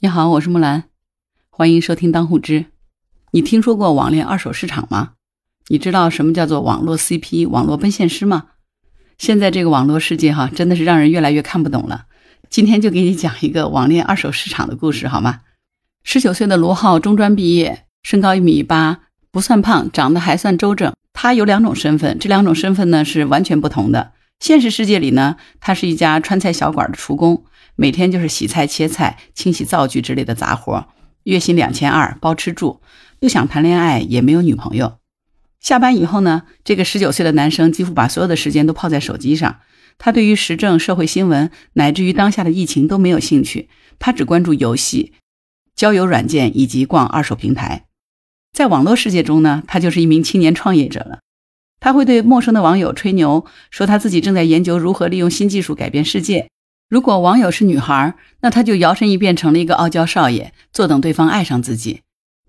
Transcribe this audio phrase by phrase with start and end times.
[0.00, 0.84] 你好，我是木兰，
[1.50, 2.66] 欢迎收听当户知。
[3.32, 5.14] 你听说过网恋二手市场吗？
[5.66, 8.50] 你知道什么叫做网络 CP、网络奔现师吗？
[9.18, 12.04] 现在这个网络世界哈，真的是让人越来越看不懂了。
[12.48, 15.40] 今天就给你讲一个网恋二手市场的故事，好吗？
[16.04, 19.00] 十九岁的卢浩，中专毕业，身高一米八，
[19.32, 20.94] 不算胖，长得还算周正。
[21.12, 24.12] 他有两种身份，这两种身份呢是完全不同的。
[24.38, 27.42] 现实世界里呢，他是一家川菜小馆的厨工。
[27.80, 30.88] 每天就是洗菜、切菜、清洗灶具之类的杂活，
[31.22, 32.80] 月薪两千二，包吃住，
[33.20, 34.98] 不想谈恋爱，也没有女朋友。
[35.60, 39.60] 下班以后呢，这个十九岁的男生几乎把所有的时间都泡在手机上。
[39.96, 43.68] 他对于时政、社会新闻，乃至于当下的疫情都没有兴趣，
[44.00, 45.12] 他只关注游戏、
[45.76, 47.84] 交友软件以及逛二手平台。
[48.52, 51.20] 在网络世界中呢，他就是一名青年创业者了。
[51.78, 56.50] 他会对陌生的网友吹牛，说他自己正在研究如何利用新技术改变世界。
[56.88, 62.00] 如果网友是女孩，那他就摇身一变成了一个傲娇少爷，坐等对方爱上自己。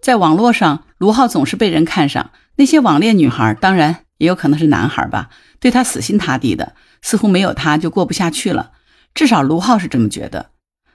[0.01, 8.71] 在网络上，卢浩总是被人看上，那些网恋女孩，当然也有可能是男孩吧，对他死心塌地的，似乎没有他就过不下去了。
[9.13, 10.51] 至少卢浩是这么觉得。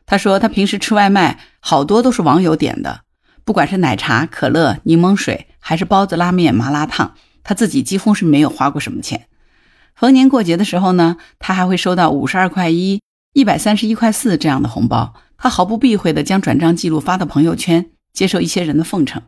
[0.06, 3.02] 他说他平时吃外卖，好多都是网友点的，
[3.44, 9.26] 不管是奶茶、可乐、柠檬水，还是包子、拉面、麻辣烫，他自己几乎是没有花过什么钱。
[9.94, 13.02] 逢年过节的时候呢，他还会收到五十二块一。
[13.34, 19.22] 一百三十一块四这样的红包，他毫不避讳地将转账记录发到朋友圈，接受一些人的奉承。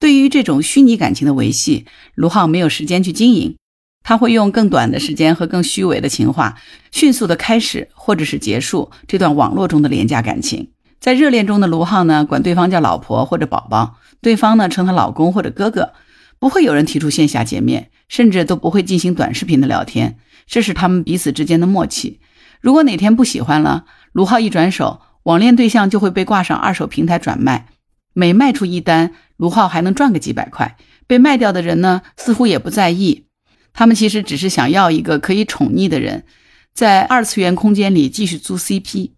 [0.00, 3.54] 对于这种虚拟感情的维系，卢浩没有时间去经营，
[4.02, 6.58] 他会用更短的时间和更虚伪的情话，
[6.90, 10.72] 迅速地开始或者是结束这段网络中的廉价感情。
[10.98, 15.92] 在热恋中的卢浩呢，管对方叫老婆或者宝宝，对方呢称他老公或者哥哥，
[16.40, 22.18] 不会有人提出线下见面，甚至都不会进行短视频的聊天，这是他们彼此之间的默契。
[22.64, 27.66] 如果哪天不喜欢了，卢浩一转手，网恋对象就会被挂上二手平台转卖。
[28.14, 30.78] 每卖出一单，卢浩还能赚个几百块。
[31.06, 33.26] 被卖掉的人呢，似乎也不在意。
[33.74, 36.24] 他们其实只是想要一个可以宠溺的人，
[36.72, 39.10] 在二次元空间里继续租 CP。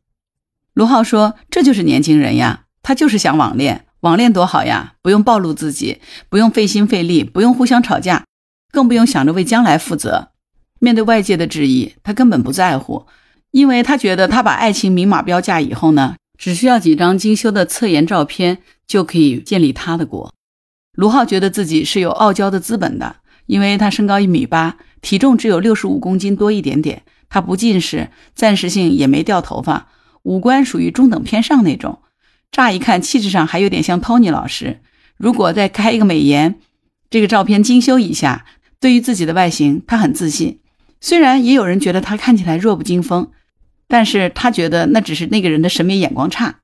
[0.75, 3.87] 卢浩说：“这就是年轻人呀，他就是想网恋。
[4.01, 8.25] 网恋多好呀，不用暴露自己，不用费心费力，不用互相吵架，
[8.73, 10.33] 更不用想着为将来负责。
[10.81, 13.07] 面对外界的质疑，他根本不在乎。”
[13.57, 20.35] 因为他觉得，他把爱情明码标价以后呢，只需要几张精修的侧颜照片就可以建立他的国。
[20.93, 29.89] 卢浩觉得自己是有傲娇的资本的，因为他身高一米八，体重只有六十五公斤多一点点，他不近视，暂时性也没掉头发，
[30.25, 32.01] 五官属于中等偏上那种，
[32.53, 34.81] 乍一看气质上还有点像 Tony 老师。
[35.17, 36.57] 如果再开一个美颜，
[37.09, 38.45] 这个照片精修一下，
[38.79, 40.61] 对于自己的外形，他很自信。
[41.01, 43.31] 虽然也有人觉得他看起来弱不禁风。
[43.89, 46.57] 但是他觉得那只是那个人的审美眼光差，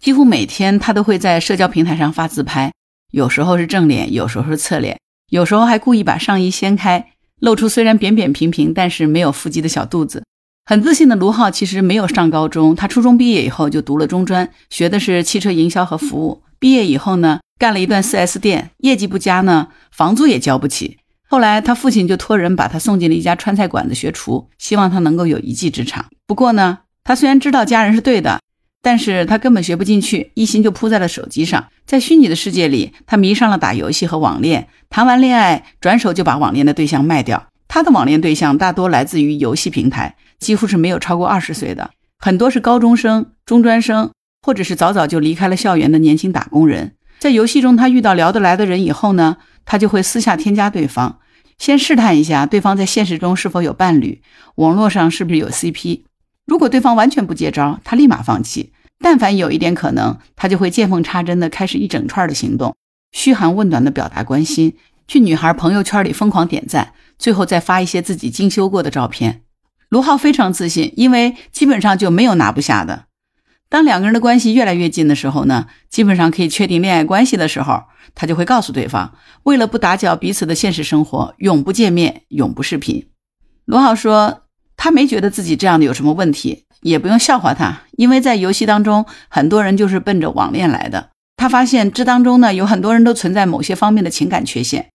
[0.00, 2.72] 几乎每天他都会在社交平台上发自拍，
[3.10, 4.98] 有时候是正脸，有时候是侧脸，
[5.30, 7.10] 有时候还故意把上衣掀开，
[7.40, 10.24] 露出虽然扁扁平平，但是没有腹肌的小肚子。
[10.64, 16.42] 很自信的卢浩其实没有上高中，他初中毕业以后就读了中专，学的是汽车营销和服务。
[16.58, 20.98] 毕业以后呢，干了一段 4S 店，业绩不佳呢，房租也交不起。
[21.32, 26.04] 后来，他父亲就托人把他送进了一家川菜馆子学厨，希望他能够有一技之长。
[26.26, 28.38] 不过呢，他虽然知道家人是对的，
[28.82, 31.68] 但是他根本学不进去，一心就扑在了手机上。
[31.86, 37.46] 在虚拟的世界里，他迷上了打游戏和网恋，谈完恋爱，转手就把网恋的对象卖掉。
[37.66, 44.10] 他的网恋对象大多来自于游戏平台，几乎是没有超过二十岁的，很多是高中生、中专生，
[44.42, 46.92] 或者是早早就离开了校园的年轻打工人。
[47.18, 51.20] 在游戏中，他遇到聊得来的人以后呢，他就会私下添加对方。
[51.62, 54.20] 先试探一下对方在现实中是否有伴侣，
[54.56, 56.00] 网络上是不是有 CP。
[56.44, 58.72] 如果对方完全不接招，他立马放弃。
[58.98, 62.74] 但凡有一点可能，他就会见缝插针的开始一整串的行动，
[63.12, 64.74] 嘘寒问暖的表达关心，
[65.06, 69.42] 去女孩朋友圈里疯狂点赞，最后再发一些自己精修过的照片。
[69.88, 73.04] 卢浩非常自信，因为基本上就没有拿不下的。
[73.72, 77.84] 当两个人的关系越来越近的时候呢，基本上可以确定恋爱关系的时候，
[78.14, 79.14] 他就会告诉对方，
[79.44, 83.08] 为了不打搅彼此的现实生活，永不见面，永不视频。
[83.64, 84.42] 罗浩说，
[84.76, 91.08] 他没觉得自己这样的有什么问题，也不用笑话他，因为在游戏当中，很多人就是奔着网恋来的。
[91.38, 94.90] 他发现这当中呢，有很多人都存在某些方面的情感缺陷，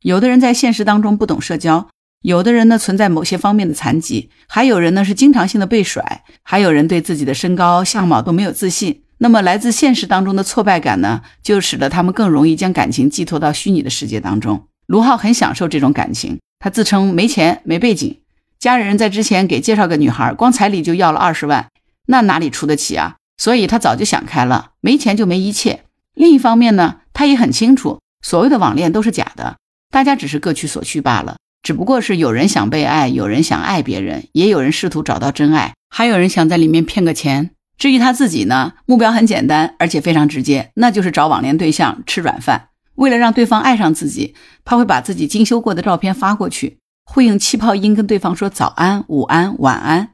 [0.00, 1.90] 有的人在现实当中不懂社交。
[2.22, 9.02] 有的人呢存在某些方面的残疾，还有人呢是经常性的被甩，还有人对自己的身高相貌都没有自信。
[9.18, 14.66] 那么来自现实当中的挫败感呢，就使得他们更容易将感情寄托到虚拟的世界当中。
[14.86, 18.18] 卢浩很享受这种感情，他自称没钱没背景，
[18.58, 21.68] 家人在之前给介绍个女孩，光彩礼就要了二十万，
[22.06, 23.16] 那哪里出得起啊？
[23.36, 25.84] 所以他早就想开了，没钱就没一切。
[26.14, 29.56] 另一方面呢，他也很清楚，所谓的网恋都是假的，
[29.90, 31.36] 大家只是各取所需罢了。
[31.62, 37.50] 只不过是有人想被爱，有人想爱别人，也有人试图找到真爱，还有人想在里面骗个钱。
[37.78, 42.68] 至于他自己呢，目标很简单，而且非常直接，那就是找网恋对象吃软饭。
[42.96, 50.10] 为了让对方爱上自己，他会把自己精修过的照片发过去，会用气泡音跟对方说早安、午安、晚安。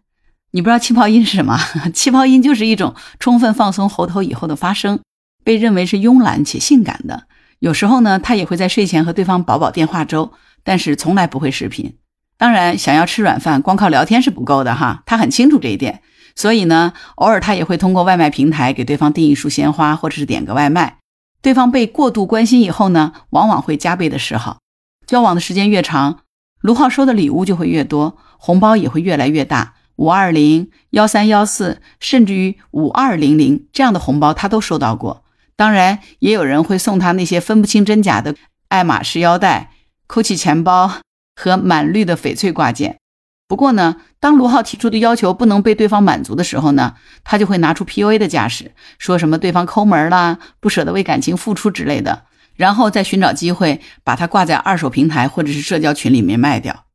[0.53, 1.59] 你不知道气泡音是什么？
[1.93, 5.00] 气泡音就是一种充分放松喉头以后的发声，
[5.45, 7.25] 被认为是慵懒且性感的。
[7.59, 10.33] 有时候呢，他也会在睡前和对方煲煲电话粥，
[10.69, 11.97] 但是从来不会视频。
[12.37, 15.03] 当然，想要吃软饭，光靠聊天是不够的哈。
[15.06, 16.03] 他很清楚这一点，
[16.37, 20.99] 所以呢，偶尔他也会通过外卖平台给对方订一束鲜花，或者是点个外卖。
[21.41, 24.59] 对方被过度关心以后呢，往往会加倍的示好。
[25.06, 26.19] 交往的时间越长，
[26.61, 29.76] 卢浩收的礼物就会越多，红包也会越来越大。
[29.97, 35.25] 五二零、幺三幺四，甚至于五二零零这样的红包，他都收到过。
[35.56, 38.35] 当然，也有人会送他那些分不清真假的
[38.69, 39.71] 爱马仕腰带、
[40.08, 40.90] Coach 钱包
[41.37, 42.99] 和满绿的翡翠挂件。
[43.46, 52.25] 不过呢，当卢浩提出的要求不能被对方满足的时候呢，他就会拿出 PUA 的架势，说什么对方抠门啦、不舍得为感情付出之类的，
[52.56, 56.87] 然后再寻找机会把他挂在二手平台或者是社交群里面卖掉。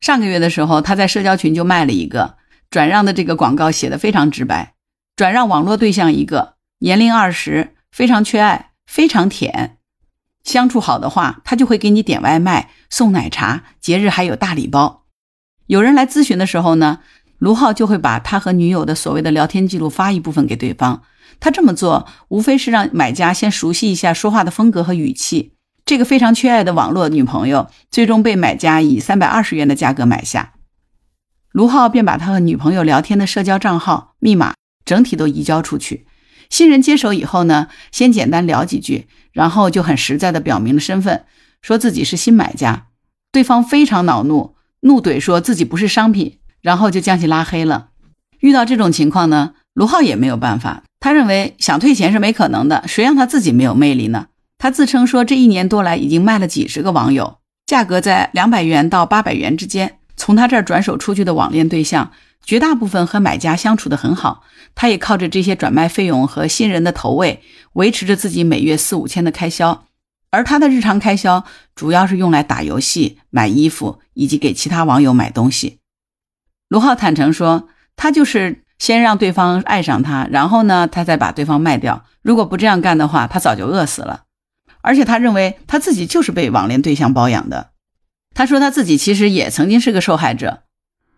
[0.00, 2.36] 上个月的时候，他在社交群就卖了一个。
[2.70, 4.74] 转让的这个广告写的非常直白，
[5.16, 9.78] 转让网络对象一个，年龄二十，非常缺爱，非常舔，
[10.44, 15.04] 相处好的话，他就会给你点外卖、送奶茶，节日还有大礼包。
[15.66, 17.00] 有人来咨询的时候呢，
[17.38, 21.02] 卢浩就会把他和女友的所谓的聊天记录发一部分给对方。
[21.38, 25.52] 他这么做，无非是让买家先熟悉一下说话的风格和语气。
[25.86, 30.54] 这个非常缺爱的网络女朋友，最终被买家以三百二十元的价格买下。
[31.52, 34.54] 卢浩便把他和女朋友聊天的社交账号密码
[34.84, 36.06] 整体都移交出去。
[36.48, 41.24] 新人接手以后呢，先简单聊几句，然后就很实在的表明了身份，
[41.62, 42.86] 说自己是新买家。
[43.32, 47.88] 对方非常恼怒，怒怼说自己不是商品，然后就将其拉黑了。
[48.40, 50.82] 遇到这种情况呢，卢浩也没有办法。
[50.98, 54.26] 他认为想退钱是没可能的，谁让他自己没有魅力呢？
[54.58, 59.98] 他自称说这一年多来已经卖了几十个网友，价格在两百元到八百元之间。
[60.16, 62.10] 从他这儿转手出去的网恋对象，
[62.44, 64.42] 绝大部分和买家相处的很好，
[64.74, 67.42] 他也靠着这些转卖费用和新人的投喂，
[67.74, 69.86] 维持着自己每月四五千的开销。
[70.30, 71.44] 而他的日常开销
[71.74, 75.78] 主要是用来打游戏、买衣服以及给其他网友买东西。
[76.68, 82.04] 卢浩坦诚说，他就是先让对方爱上他，然后呢，他再把对方卖掉。
[82.22, 84.22] 如果不这样干的话，他早就饿死了。
[84.82, 87.70] 而且他认为他自己就是被网恋对象包养的。
[88.34, 90.62] 他说他自己其实也曾经是个受害者。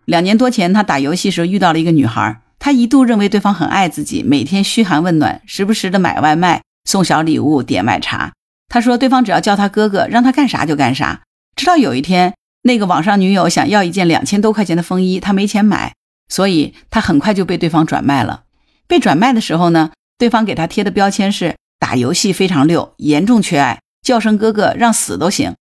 [0.05, 8.33] 两年多前，他打游戏时候遇到了一个女孩，他一度认为对方很爱自己，每天嘘寒问暖，时不时的买外卖、送小礼物、点奶茶。
[8.67, 11.21] 他说对方只要叫他哥哥，让他干啥就干啥。
[11.55, 12.33] 直到有一天，
[12.63, 15.93] 那个网上女友想要一件两千多块钱的风衣，他没钱买，
[16.27, 18.43] 所以他很快就被对方转卖了。
[18.87, 25.53] 被转卖的时候呢，对方给他贴的标签是打游戏非常溜，严重缺爱，叫声哥哥让死都行。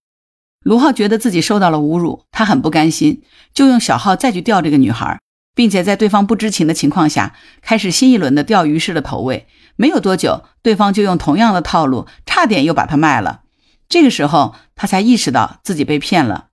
[0.63, 3.23] 卢浩觉得自己受到了侮辱，他很不甘心，
[3.53, 5.19] 就用小号再去钓这个女孩，
[5.55, 9.47] 并且在对方不知情的情况下，开始新一轮的钓鱼式的投喂。
[9.77, 13.41] 没有多久，对方就用同样的套路，差点又把他卖了。
[13.89, 16.47] 这个时候，他才意识到自己被骗了。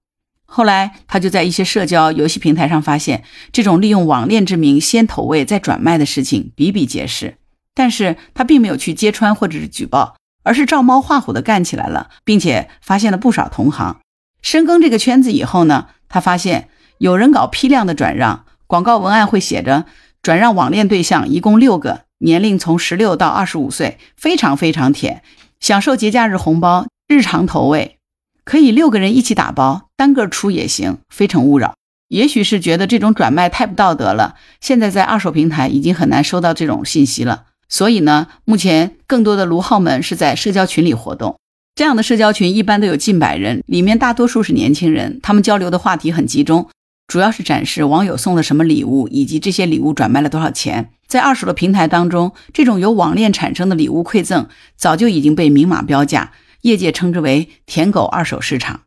[0.45, 7.37] 后来，他就在一些社交游戏平台上发现，这种利用网恋之名先投喂再转卖的事情比比皆是。
[7.75, 10.15] 但是他并没有去揭穿或者是举报。
[10.49, 13.99] 而是照猫画虎的干起来了，并且发现了不少同行。
[14.41, 19.85] 深耕这个圈子以后呢，他发现有人搞批量的转让，广告文案会写着
[20.23, 25.21] “转让网恋对象一共六个，年龄从十六到二十五岁，非常非常甜，
[25.59, 27.99] 享受节假日红包，日常投喂，
[28.43, 31.75] 可以六个人一起打包，单个出也行，非诚勿扰。”
[32.09, 37.43] 也许是觉得这种转卖太不道德了，现在在二手平台已经很难收到这种信息了。
[37.69, 41.37] 所以呢，目前更多的卢浩们是在社交群里活动。
[41.75, 46.67] 这样的社交群一般都有近百人，里面大多数是年轻人，他们交流的话题很集中，
[47.07, 50.91] 主要是展示网友送了什么礼物，以及这些礼物转卖了多少钱。
[51.07, 56.33] 在二手的平台当中，这种由网恋产生的礼物馈赠，早就已经被明码标价，
[56.63, 58.81] 业界称之为“舔狗二手市场”。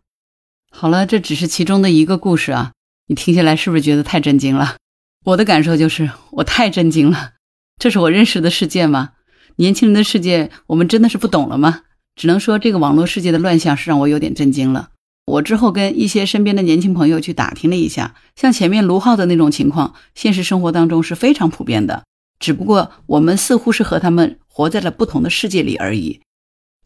[0.71, 2.73] 好了，这只是其中的一个故事啊，
[3.09, 4.77] 你听下来是不是觉得太震惊了？
[5.25, 7.31] 我的感受就是，我太震惊了。
[7.79, 9.11] 这是我认识的世界吗？
[9.57, 11.83] 年轻人的世界，我们真的是不懂了吗？
[12.15, 14.91] 只能说，这个网络世界的乱象是让我有点震惊了。
[15.25, 22.03] 我之后跟一些身边的年轻朋友去打听了一下，像前面卢浩的那种情况，现实生活当中是非常普遍的。
[22.39, 26.21] 只不过我们似乎是和他们活在了不同的世界里而已。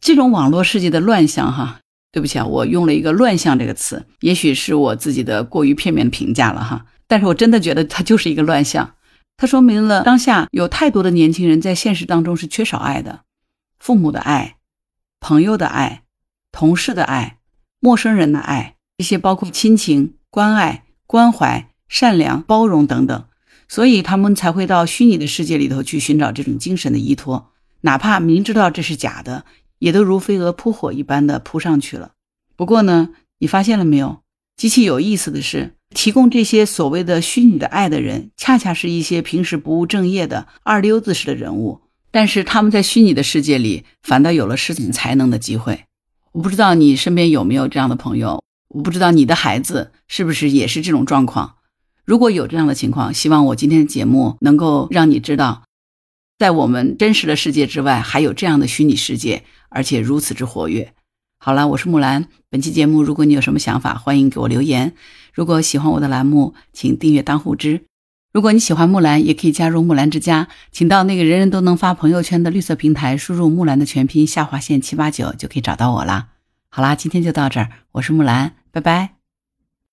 [0.01, 1.81] 这种网络世界的乱象，哈，
[2.13, 6.85] 对不起啊，我用了一个“乱象”这个词，也许是我自己的过于片面的评价了哈。
[7.09, 8.96] 但是我真的觉得它就是一个乱象，
[9.37, 13.21] 它说明了当下有太多的年轻人在现实当中是缺少爱的，
[13.79, 14.57] 父母的爱、
[15.21, 16.05] 朋友的爱、
[16.51, 17.39] 同事的爱、
[17.81, 23.25] 陌生人的爱，这些包括亲情、关爱、关怀、善良、包容等等。
[23.69, 27.51] 所以他们才会到虚拟的世界里头去寻找这种精神的依托，
[27.81, 29.45] 哪怕明知道这是假的，
[29.81, 32.13] 也都如飞蛾扑火一般的扑上去了。
[32.55, 34.23] 不过呢，你发现了没有？
[34.57, 41.81] 极其有意思的是，提供这些所谓的虚拟的爱的人，恰恰是一些平时不务正业的二流子式的人物。
[42.11, 45.85] 但是他们在虚拟的世界里，反倒有了施展才能的机会。
[46.33, 51.55] 我不知道你身边有没有这样的朋友，我不知道你的孩子是不是也是这种状况。
[52.05, 55.63] 如果有这样的情况，希望我今天的节目能够让你知道，
[56.39, 60.93] 在我们真实的世界之外，还有这样的虚拟世界，而且如此之活跃。
[61.39, 62.29] 好了，我是木兰。
[62.51, 64.95] 本期节目，如果你有什么想法，欢迎给我留言。
[65.37, 67.83] 如果喜欢我的栏目，请订阅当户知。
[68.33, 76.29] 如果你喜欢木兰，也可以加入木兰之家，请到那个人人都能发朋友圈的绿色平台，输入木兰的全拼下划线七八九，就可以找到我啦。
[76.71, 79.16] 好啦，今天就到这儿，我是木兰，拜拜。